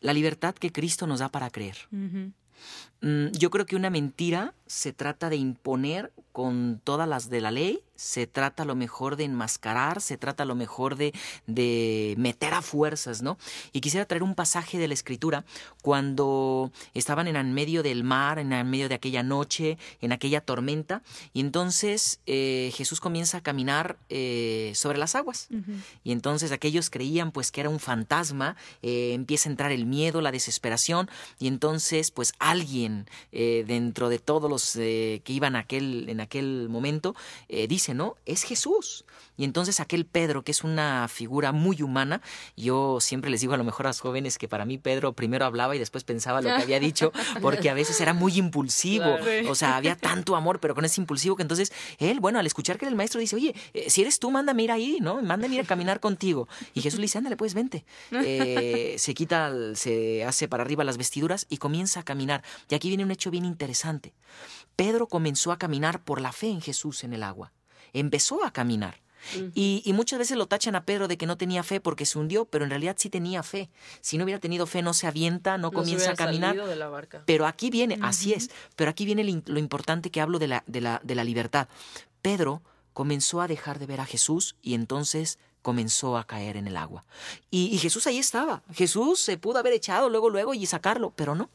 [0.00, 1.76] la libertad que Cristo nos da para creer.
[1.90, 7.50] Mm, Yo creo que una mentira se trata de imponer con todas las de la
[7.50, 11.12] ley, se trata a lo mejor de enmascarar, se trata a lo mejor de,
[11.46, 13.38] de meter a fuerzas, ¿no?
[13.72, 15.44] Y quisiera traer un pasaje de la escritura
[15.82, 20.40] cuando estaban en el medio del mar, en el medio de aquella noche, en aquella
[20.40, 21.02] tormenta,
[21.32, 25.48] y entonces eh, Jesús comienza a caminar eh, sobre las aguas.
[26.02, 30.20] Y entonces aquellos creían pues que era un fantasma, eh, empieza a entrar el miedo,
[30.20, 36.68] la desesperación, y entonces pues alguien dentro de todos los que iban aquel, en aquel
[36.68, 37.14] momento,
[37.48, 38.16] eh, dice, ¿no?
[38.24, 39.04] Es Jesús.
[39.36, 42.22] Y entonces aquel Pedro, que es una figura muy humana,
[42.56, 45.44] yo siempre les digo a lo mejor a los jóvenes que para mí Pedro primero
[45.44, 49.16] hablaba y después pensaba lo que había dicho, porque a veces era muy impulsivo,
[49.48, 52.78] o sea, había tanto amor, pero con ese impulsivo que entonces él, bueno, al escuchar
[52.78, 55.20] que el maestro dice, oye, eh, si eres tú, mándame ir ahí, ¿no?
[55.20, 56.48] Mándame ir a caminar contigo.
[56.72, 57.84] Y Jesús le dice, ándale, pues vente.
[58.10, 62.42] se quita, se hace para arriba las vestiduras y comienza a caminar.
[62.70, 64.14] Y aquí viene un hecho bien interesante.
[64.76, 67.52] Pedro comenzó a caminar por la fe en Jesús en el agua.
[67.94, 69.00] Empezó a caminar.
[69.54, 72.44] y, muchas veces lo tachan a Pedro de que no tenía fe porque se hundió,
[72.44, 73.70] pero en realidad sí tenía fe.
[74.02, 76.54] Si no hubiera tenido fe, no se avienta, no, comienza a caminar.
[77.24, 80.82] Pero aquí viene, así es, pero aquí viene lo importante que hablo de la, de,
[80.82, 81.68] la, de la libertad.
[82.20, 82.60] Pedro
[82.92, 87.06] comenzó a dejar de ver a Jesús y entonces comenzó a caer en el agua.
[87.50, 88.62] Y, y Jesús ahí estaba.
[88.74, 91.48] Jesús se pudo haber echado luego, luego y sacarlo, pero no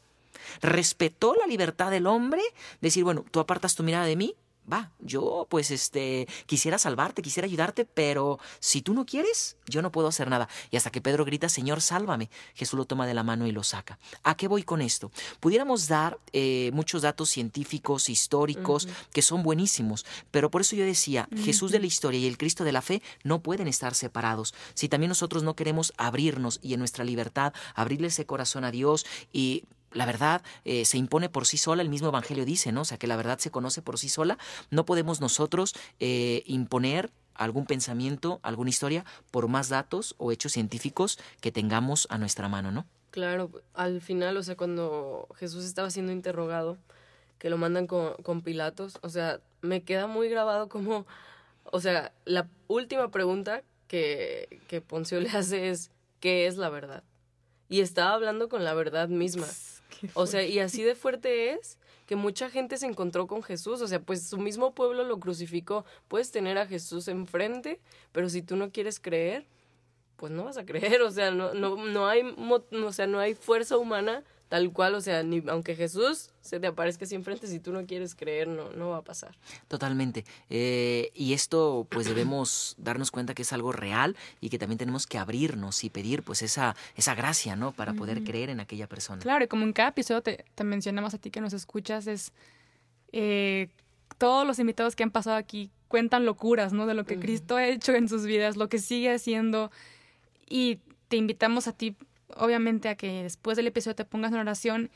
[0.60, 2.42] respetó la libertad del hombre,
[2.80, 4.34] decir, bueno, tú apartas tu mirada de mí,
[4.70, 9.92] va, yo pues este quisiera salvarte, quisiera ayudarte, pero si tú no quieres, yo no
[9.92, 10.48] puedo hacer nada.
[10.70, 13.62] Y hasta que Pedro grita, Señor, sálvame, Jesús lo toma de la mano y lo
[13.62, 13.98] saca.
[14.22, 15.10] ¿A qué voy con esto?
[15.40, 21.28] Pudiéramos dar eh, muchos datos científicos, históricos, que son buenísimos, pero por eso yo decía,
[21.36, 24.54] Jesús de la historia y el Cristo de la fe no pueden estar separados.
[24.74, 29.06] Si también nosotros no queremos abrirnos y en nuestra libertad abrirle ese corazón a Dios
[29.32, 32.82] y la verdad eh, se impone por sí sola, el mismo Evangelio dice, ¿no?
[32.82, 34.38] O sea, que la verdad se conoce por sí sola.
[34.70, 41.18] No podemos nosotros eh, imponer algún pensamiento, alguna historia, por más datos o hechos científicos
[41.40, 42.86] que tengamos a nuestra mano, ¿no?
[43.10, 46.76] Claro, al final, o sea, cuando Jesús estaba siendo interrogado,
[47.38, 51.06] que lo mandan con, con Pilatos, o sea, me queda muy grabado como,
[51.64, 57.02] o sea, la última pregunta que, que Poncio le hace es, ¿qué es la verdad?
[57.68, 59.46] Y estaba hablando con la verdad misma.
[60.14, 63.86] O sea, y así de fuerte es que mucha gente se encontró con Jesús, o
[63.86, 65.84] sea, pues su mismo pueblo lo crucificó.
[66.08, 67.80] Puedes tener a Jesús enfrente,
[68.12, 69.46] pero si tú no quieres creer,
[70.16, 73.34] pues no vas a creer, o sea, no no no hay o sea, no hay
[73.34, 77.60] fuerza humana tal cual, o sea, ni, aunque Jesús se te aparezca así enfrente, si
[77.60, 79.38] tú no quieres creer, no, no va a pasar.
[79.68, 80.24] Totalmente.
[80.50, 85.06] Eh, y esto, pues debemos darnos cuenta que es algo real y que también tenemos
[85.06, 87.70] que abrirnos y pedir, pues, esa, esa gracia, ¿no?
[87.70, 89.22] Para poder creer en aquella persona.
[89.22, 92.32] Claro, y como en cada episodio te, te mencionamos a ti que nos escuchas, es
[93.12, 93.68] eh,
[94.18, 96.86] todos los invitados que han pasado aquí cuentan locuras, ¿no?
[96.86, 99.70] De lo que Cristo ha hecho en sus vidas, lo que sigue haciendo.
[100.48, 101.96] Y te invitamos a ti
[102.36, 104.90] obviamente a que después del episodio te pongas en oración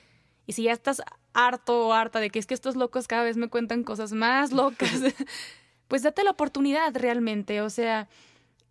[0.46, 3.36] y si ya estás harto o harta de que es que estos locos cada vez
[3.36, 4.90] me cuentan cosas más locas,
[5.88, 7.60] pues date la oportunidad realmente.
[7.60, 8.08] O sea,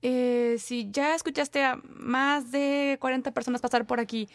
[0.01, 4.29] eh, si ya escuchaste a más de 40 personas pasar por aquí,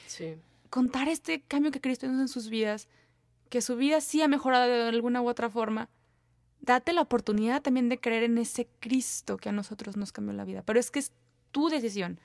[0.70, 2.88] contar este cambio que Cristo hizo en sus vidas,
[3.48, 5.88] que su vida sí ha mejorado de alguna u otra forma,
[6.60, 10.44] date la oportunidad también de creer en ese Cristo que a nosotros nos cambió la
[10.44, 10.62] vida.
[10.62, 11.12] Pero es que es
[11.50, 12.20] tu decisión.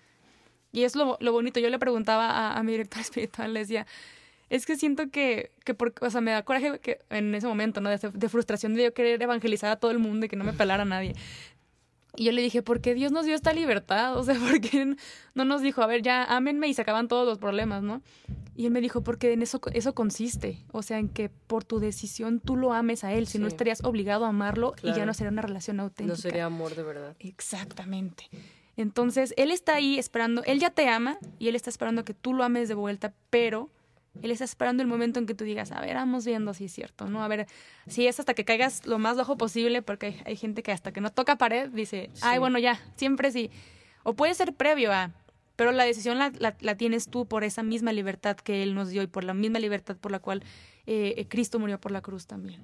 [0.74, 1.62] Y es lo, lo bonito.
[1.62, 3.88] Yo le preguntaba a, mi director espiritual, le decía,
[4.50, 7.80] es que siento que, que porque, o sea, me da coraje que en ese momento,
[7.80, 7.90] ¿no?
[7.90, 10.82] De, frustración de yo querer evangelizar a todo el mundo y que no me pelara
[10.82, 11.16] a nadie.
[12.16, 14.18] Y yo le dije, ¿por qué Dios nos dio esta libertad?
[14.18, 14.96] O sea, ¿por qué
[15.36, 18.02] no nos dijo, a ver, ya ámenme y se acaban todos los problemas, ¿no?
[18.56, 20.64] Y él me dijo, porque en eso, eso consiste.
[20.72, 23.28] O sea, en que por tu decisión tú lo ames a él.
[23.28, 26.16] Si no estarías obligado a amarlo y ya no sería una relación auténtica.
[26.16, 27.16] No sería amor de verdad.
[27.20, 28.30] Exactamente.
[28.76, 32.34] Entonces, Él está ahí esperando, Él ya te ama y Él está esperando que tú
[32.34, 33.70] lo ames de vuelta, pero
[34.22, 36.74] Él está esperando el momento en que tú digas, a ver, vamos viendo si es
[36.74, 37.24] cierto, ¿no?
[37.24, 37.48] A ver,
[37.88, 41.02] si es hasta que caigas lo más bajo posible, porque hay, gente que hasta que
[41.02, 43.52] no toca pared dice, ay, bueno, ya, siempre sí.
[44.04, 45.12] O puede ser previo a,
[45.56, 49.04] pero la decisión la, la, tienes tú por esa misma libertad que Él nos dio
[49.04, 50.44] y por la misma libertad por la cual
[50.88, 52.62] eh, Cristo murió por la cruz también.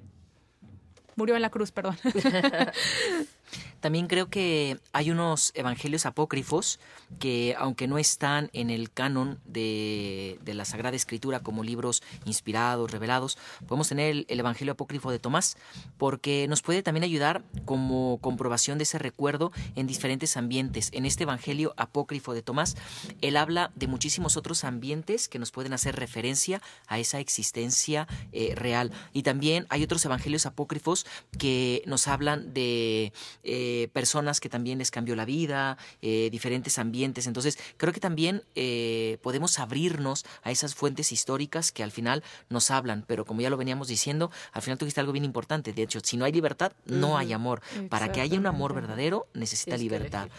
[1.16, 1.98] Murió en la cruz, perdón.
[3.80, 6.80] También creo que hay unos evangelios apócrifos
[7.20, 13.38] que, aunque no están en el canon de, la Sagrada Escritura como libros inspirados, revelados,
[13.68, 15.58] podemos tener el, el, evangelio apócrifo de Tomás,
[15.98, 20.90] porque nos puede también ayudar como comprobación de ese recuerdo en diferentes ambientes.
[20.94, 22.76] En este evangelio apócrifo de Tomás,
[23.22, 28.54] él habla de muchísimos otros ambientes que nos pueden hacer referencia a esa existencia eh,
[28.56, 28.92] real.
[29.14, 31.06] Y también hay otros evangelios apócrifos
[31.38, 33.14] que nos hablan de
[33.44, 37.28] eh, personas que también les cambió la vida, eh, diferentes ambientes.
[37.28, 42.72] Entonces, creo que también eh, podemos abrirnos a esas fuentes históricas que al final nos
[42.72, 45.74] hablan, pero como ya lo veníamos diciendo, al final tú dijiste algo bien importante.
[45.74, 47.62] De hecho, si no hay libertad, no hay amor.
[47.90, 50.30] Para que haya un amor verdadero, necesita libertad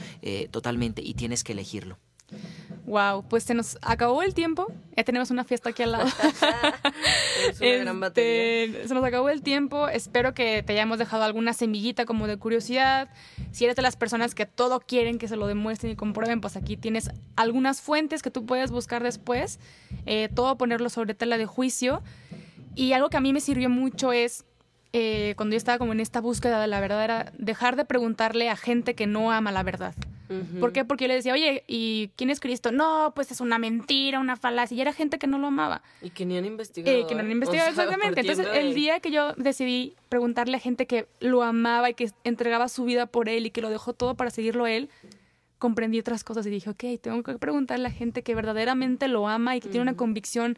[0.50, 1.98] totalmente y tienes que elegirlo.
[2.86, 4.66] Wow, pues se nos acabó el tiempo.
[4.96, 6.08] Ya tenemos una fiesta aquí al lado.
[7.50, 8.64] es una gran batería.
[8.64, 9.88] Este, se nos acabó el tiempo.
[9.88, 13.08] Espero que te hayamos dejado alguna semillita como de curiosidad.
[13.52, 16.56] Si eres de las personas que todo quieren que se lo demuestren y comprueben, pues
[16.56, 19.60] aquí tienes algunas fuentes que tú puedes buscar después.
[20.06, 22.02] Eh, todo ponerlo sobre tela de juicio.
[22.74, 24.44] Y algo que a mí me sirvió mucho es
[24.92, 28.48] eh, cuando yo estaba como en esta búsqueda de la verdad era dejar de preguntarle
[28.48, 29.94] a gente que no ama la verdad.
[30.60, 30.84] ¿Por qué?
[30.84, 32.72] Porque yo le decía, oye, ¿y quién es Cristo?
[32.72, 34.76] No, pues es una mentira, una falacia.
[34.76, 35.82] Y era gente que no lo amaba.
[36.02, 36.96] Y que ni han investigado.
[36.96, 38.20] Eh, que no han investigado, O sea, exactamente.
[38.20, 42.68] Entonces, el día que yo decidí preguntarle a gente que lo amaba y que entregaba
[42.68, 44.88] su vida por él y que lo dejó todo para seguirlo a él,
[45.58, 49.56] comprendí otras cosas y dije, ok, tengo que preguntarle a gente que verdaderamente lo ama
[49.56, 50.56] y que tiene una convicción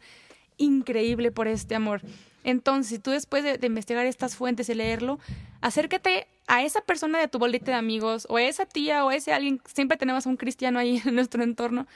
[0.57, 2.01] increíble por este amor.
[2.43, 5.19] Entonces, tú después de, investigar estas fuentes y leerlo,
[5.61, 9.15] acércate a esa persona de tu bolita de amigos o a esa tía o a
[9.15, 11.87] ese alguien, siempre tenemos a un cristiano ahí en nuestro entorno,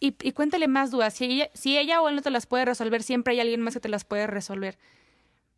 [0.00, 1.14] y, y cuéntale más dudas.
[1.14, 3.74] Si ella, si ella o él no te las puede resolver, siempre hay alguien más
[3.74, 4.76] que te las puede resolver.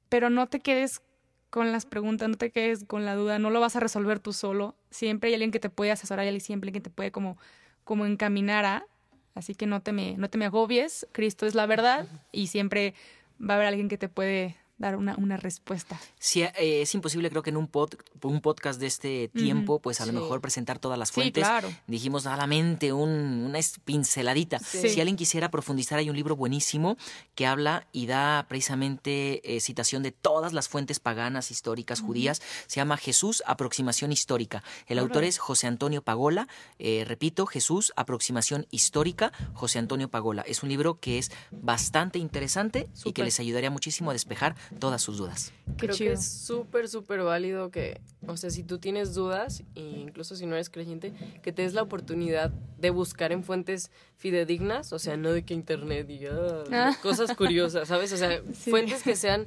[0.09, 1.03] Pero no te quedes
[1.51, 4.33] con las preguntas, no te quedes con la duda, no lo vas a resolver tú
[4.33, 4.77] solo.
[4.91, 7.39] Siempre hay alguien que te puede asesorar y siempre alguien que te puede como,
[7.83, 8.87] como encaminar a.
[9.35, 12.95] Así que no te, me, no te me agobies, Cristo es la verdad y siempre
[13.41, 15.99] va a haber alguien que te puede dar una, una respuesta.
[16.19, 20.01] Sí, eh, es imposible, creo que en un, pod- un podcast de este tiempo, pues
[20.01, 20.19] a lo Sí.
[20.19, 21.45] mejor presentar todas las Sí, fuentes.
[21.45, 21.73] claro.
[21.87, 24.59] Dijimos a la mente un- una pinceladita.
[24.59, 24.89] Sí.
[24.91, 26.97] Si alguien quisiera profundizar, hay un libro buenísimo
[27.35, 32.43] que habla y da precisamente eh, citación de todas las fuentes paganas, históricas, judías.
[32.67, 34.63] Se llama Jesús, aproximación histórica.
[34.87, 36.49] El autor es José Antonio Pagola.
[36.79, 40.43] Eh, repito, Jesús, aproximación histórica, José Antonio Pagola.
[40.47, 45.03] Es un libro que es bastante interesante y que les ayudaría muchísimo a despejar todas
[45.03, 45.53] sus dudas.
[45.79, 46.09] Qué Creo chido.
[46.11, 50.47] que es súper, súper válido que, o sea, si tú tienes dudas, e incluso si
[50.47, 51.13] no eres creyente,
[51.43, 55.55] que te des la oportunidad de buscar en fuentes fidedignas, o sea, no de que
[55.55, 56.97] internet diga Ah.
[57.03, 58.13] cosas curiosas, ¿sabes?
[58.13, 58.71] O sea, Sí.
[58.71, 59.47] fuentes que sean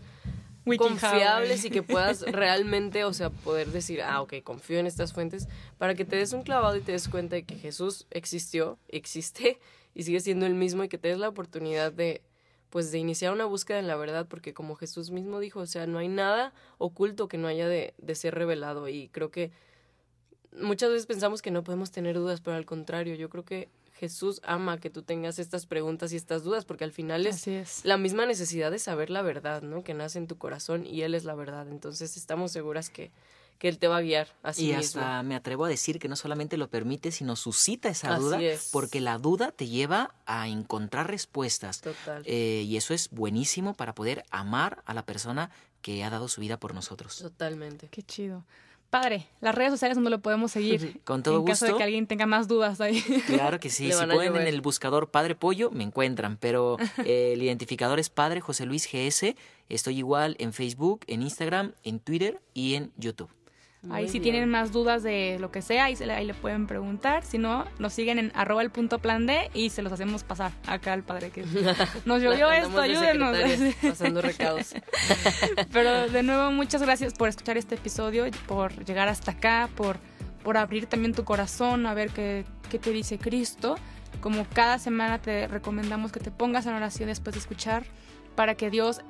[0.77, 5.47] confiables y que puedas realmente, o sea, poder decir, ah, ok, confío en estas fuentes,
[5.77, 9.59] para que te des un clavado y te des cuenta de que Jesús existió, existe
[9.95, 12.21] y sigue siendo el mismo y que te des la oportunidad de,
[12.69, 15.87] pues, de iniciar una búsqueda en la verdad, porque como Jesús mismo dijo, o sea,
[15.87, 19.51] no hay nada oculto que no haya de, de ser revelado y creo que
[20.51, 24.39] muchas veces pensamos que no podemos tener dudas, pero al contrario, yo creo que Jesús
[24.45, 27.83] ama que tú tengas estas preguntas y estas dudas, porque al final es es.
[27.83, 29.83] la misma necesidad de saber la verdad, ¿no?
[29.83, 31.67] Que nace en tu corazón y Él es la verdad.
[31.69, 33.11] Entonces estamos seguras que,
[33.59, 35.01] que Él te va a guiar a sí y mismo.
[35.01, 38.41] hasta me atrevo a decir que no solamente lo permite, sino suscita esa Así duda,
[38.41, 38.69] es.
[38.71, 41.81] porque la duda te lleva a encontrar respuestas.
[41.81, 42.23] Total.
[42.25, 45.51] Eh, y eso es buenísimo para poder amar a la persona
[45.81, 47.17] que ha dado su vida por nosotros.
[47.17, 47.89] Totalmente.
[47.89, 48.45] Qué chido.
[48.89, 50.99] Padre, las redes sociales donde lo podemos seguir.
[51.05, 51.77] Con todo en caso de gusto.
[51.77, 53.01] que alguien tenga más dudas ahí.
[53.27, 57.43] Claro que sí, si ponen en el buscador Padre Pollo, me encuentran, pero eh, el
[57.43, 59.35] identificador es Padre José Luis GS.
[59.69, 63.29] Estoy igual en Facebook, en Instagram, en Twitter y en YouTube.
[63.83, 64.33] Ahí Muy si bien.
[64.33, 67.23] tienen más dudas de lo que sea, ahí, se le, ahí le pueden preguntar.
[67.23, 70.51] Si no, nos siguen en arroba el punto plan D y se los hacemos pasar
[70.67, 71.45] acá al padre que
[72.05, 73.37] nos llovió esto, ayúdenos.
[73.81, 74.73] Pasando recados.
[75.71, 79.97] Pero de nuevo, muchas gracias por escuchar este episodio, por llegar hasta acá, por,
[80.43, 83.75] por abrir también tu corazón a ver qué, qué te dice Cristo.
[84.19, 87.85] Como cada semana te recomendamos que te pongas en oración después de escuchar
[88.35, 89.01] para que Dios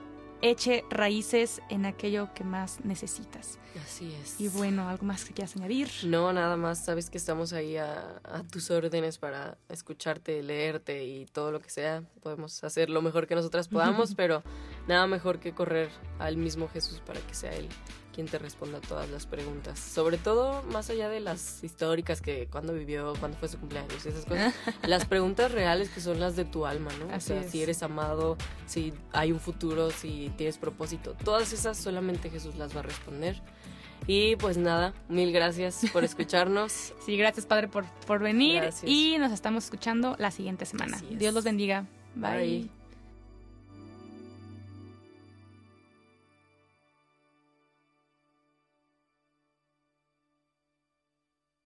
[0.42, 3.60] eche raíces en aquello que más necesitas.
[3.84, 4.40] Así es.
[4.40, 5.90] Y bueno, ¿algo más que quieras añadir?
[6.04, 11.26] No, nada más, sabes que estamos ahí a, a tus órdenes para escucharte, leerte y
[11.26, 12.04] todo lo que sea.
[12.22, 14.44] Podemos hacer lo mejor que nosotras podamos, pero
[14.88, 17.70] nada mejor que correr al mismo Jesús para que sea Él
[18.20, 19.80] quien te responda todas las preguntas.
[19.80, 24.10] Sobre todo, más allá de las históricas que cuándo vivió, cuándo fue su cumpleaños y
[24.10, 24.54] esas cosas,
[24.86, 27.16] las preguntas reales que son las de tu alma, ¿no?
[27.16, 27.52] Así o sea, es.
[27.52, 31.16] si eres amado, si hay un futuro, si tienes propósito.
[31.24, 33.42] Todas esas solamente Jesús las va a responder.
[34.06, 36.94] Y pues nada, mil gracias por escucharnos.
[37.06, 38.92] Sí, gracias Padre por, por venir Gracias.
[38.92, 41.02] y nos estamos escuchando la siguiente semana.
[41.10, 41.86] Dios los bendiga.
[42.16, 42.38] Bye.
[42.38, 42.79] Bye.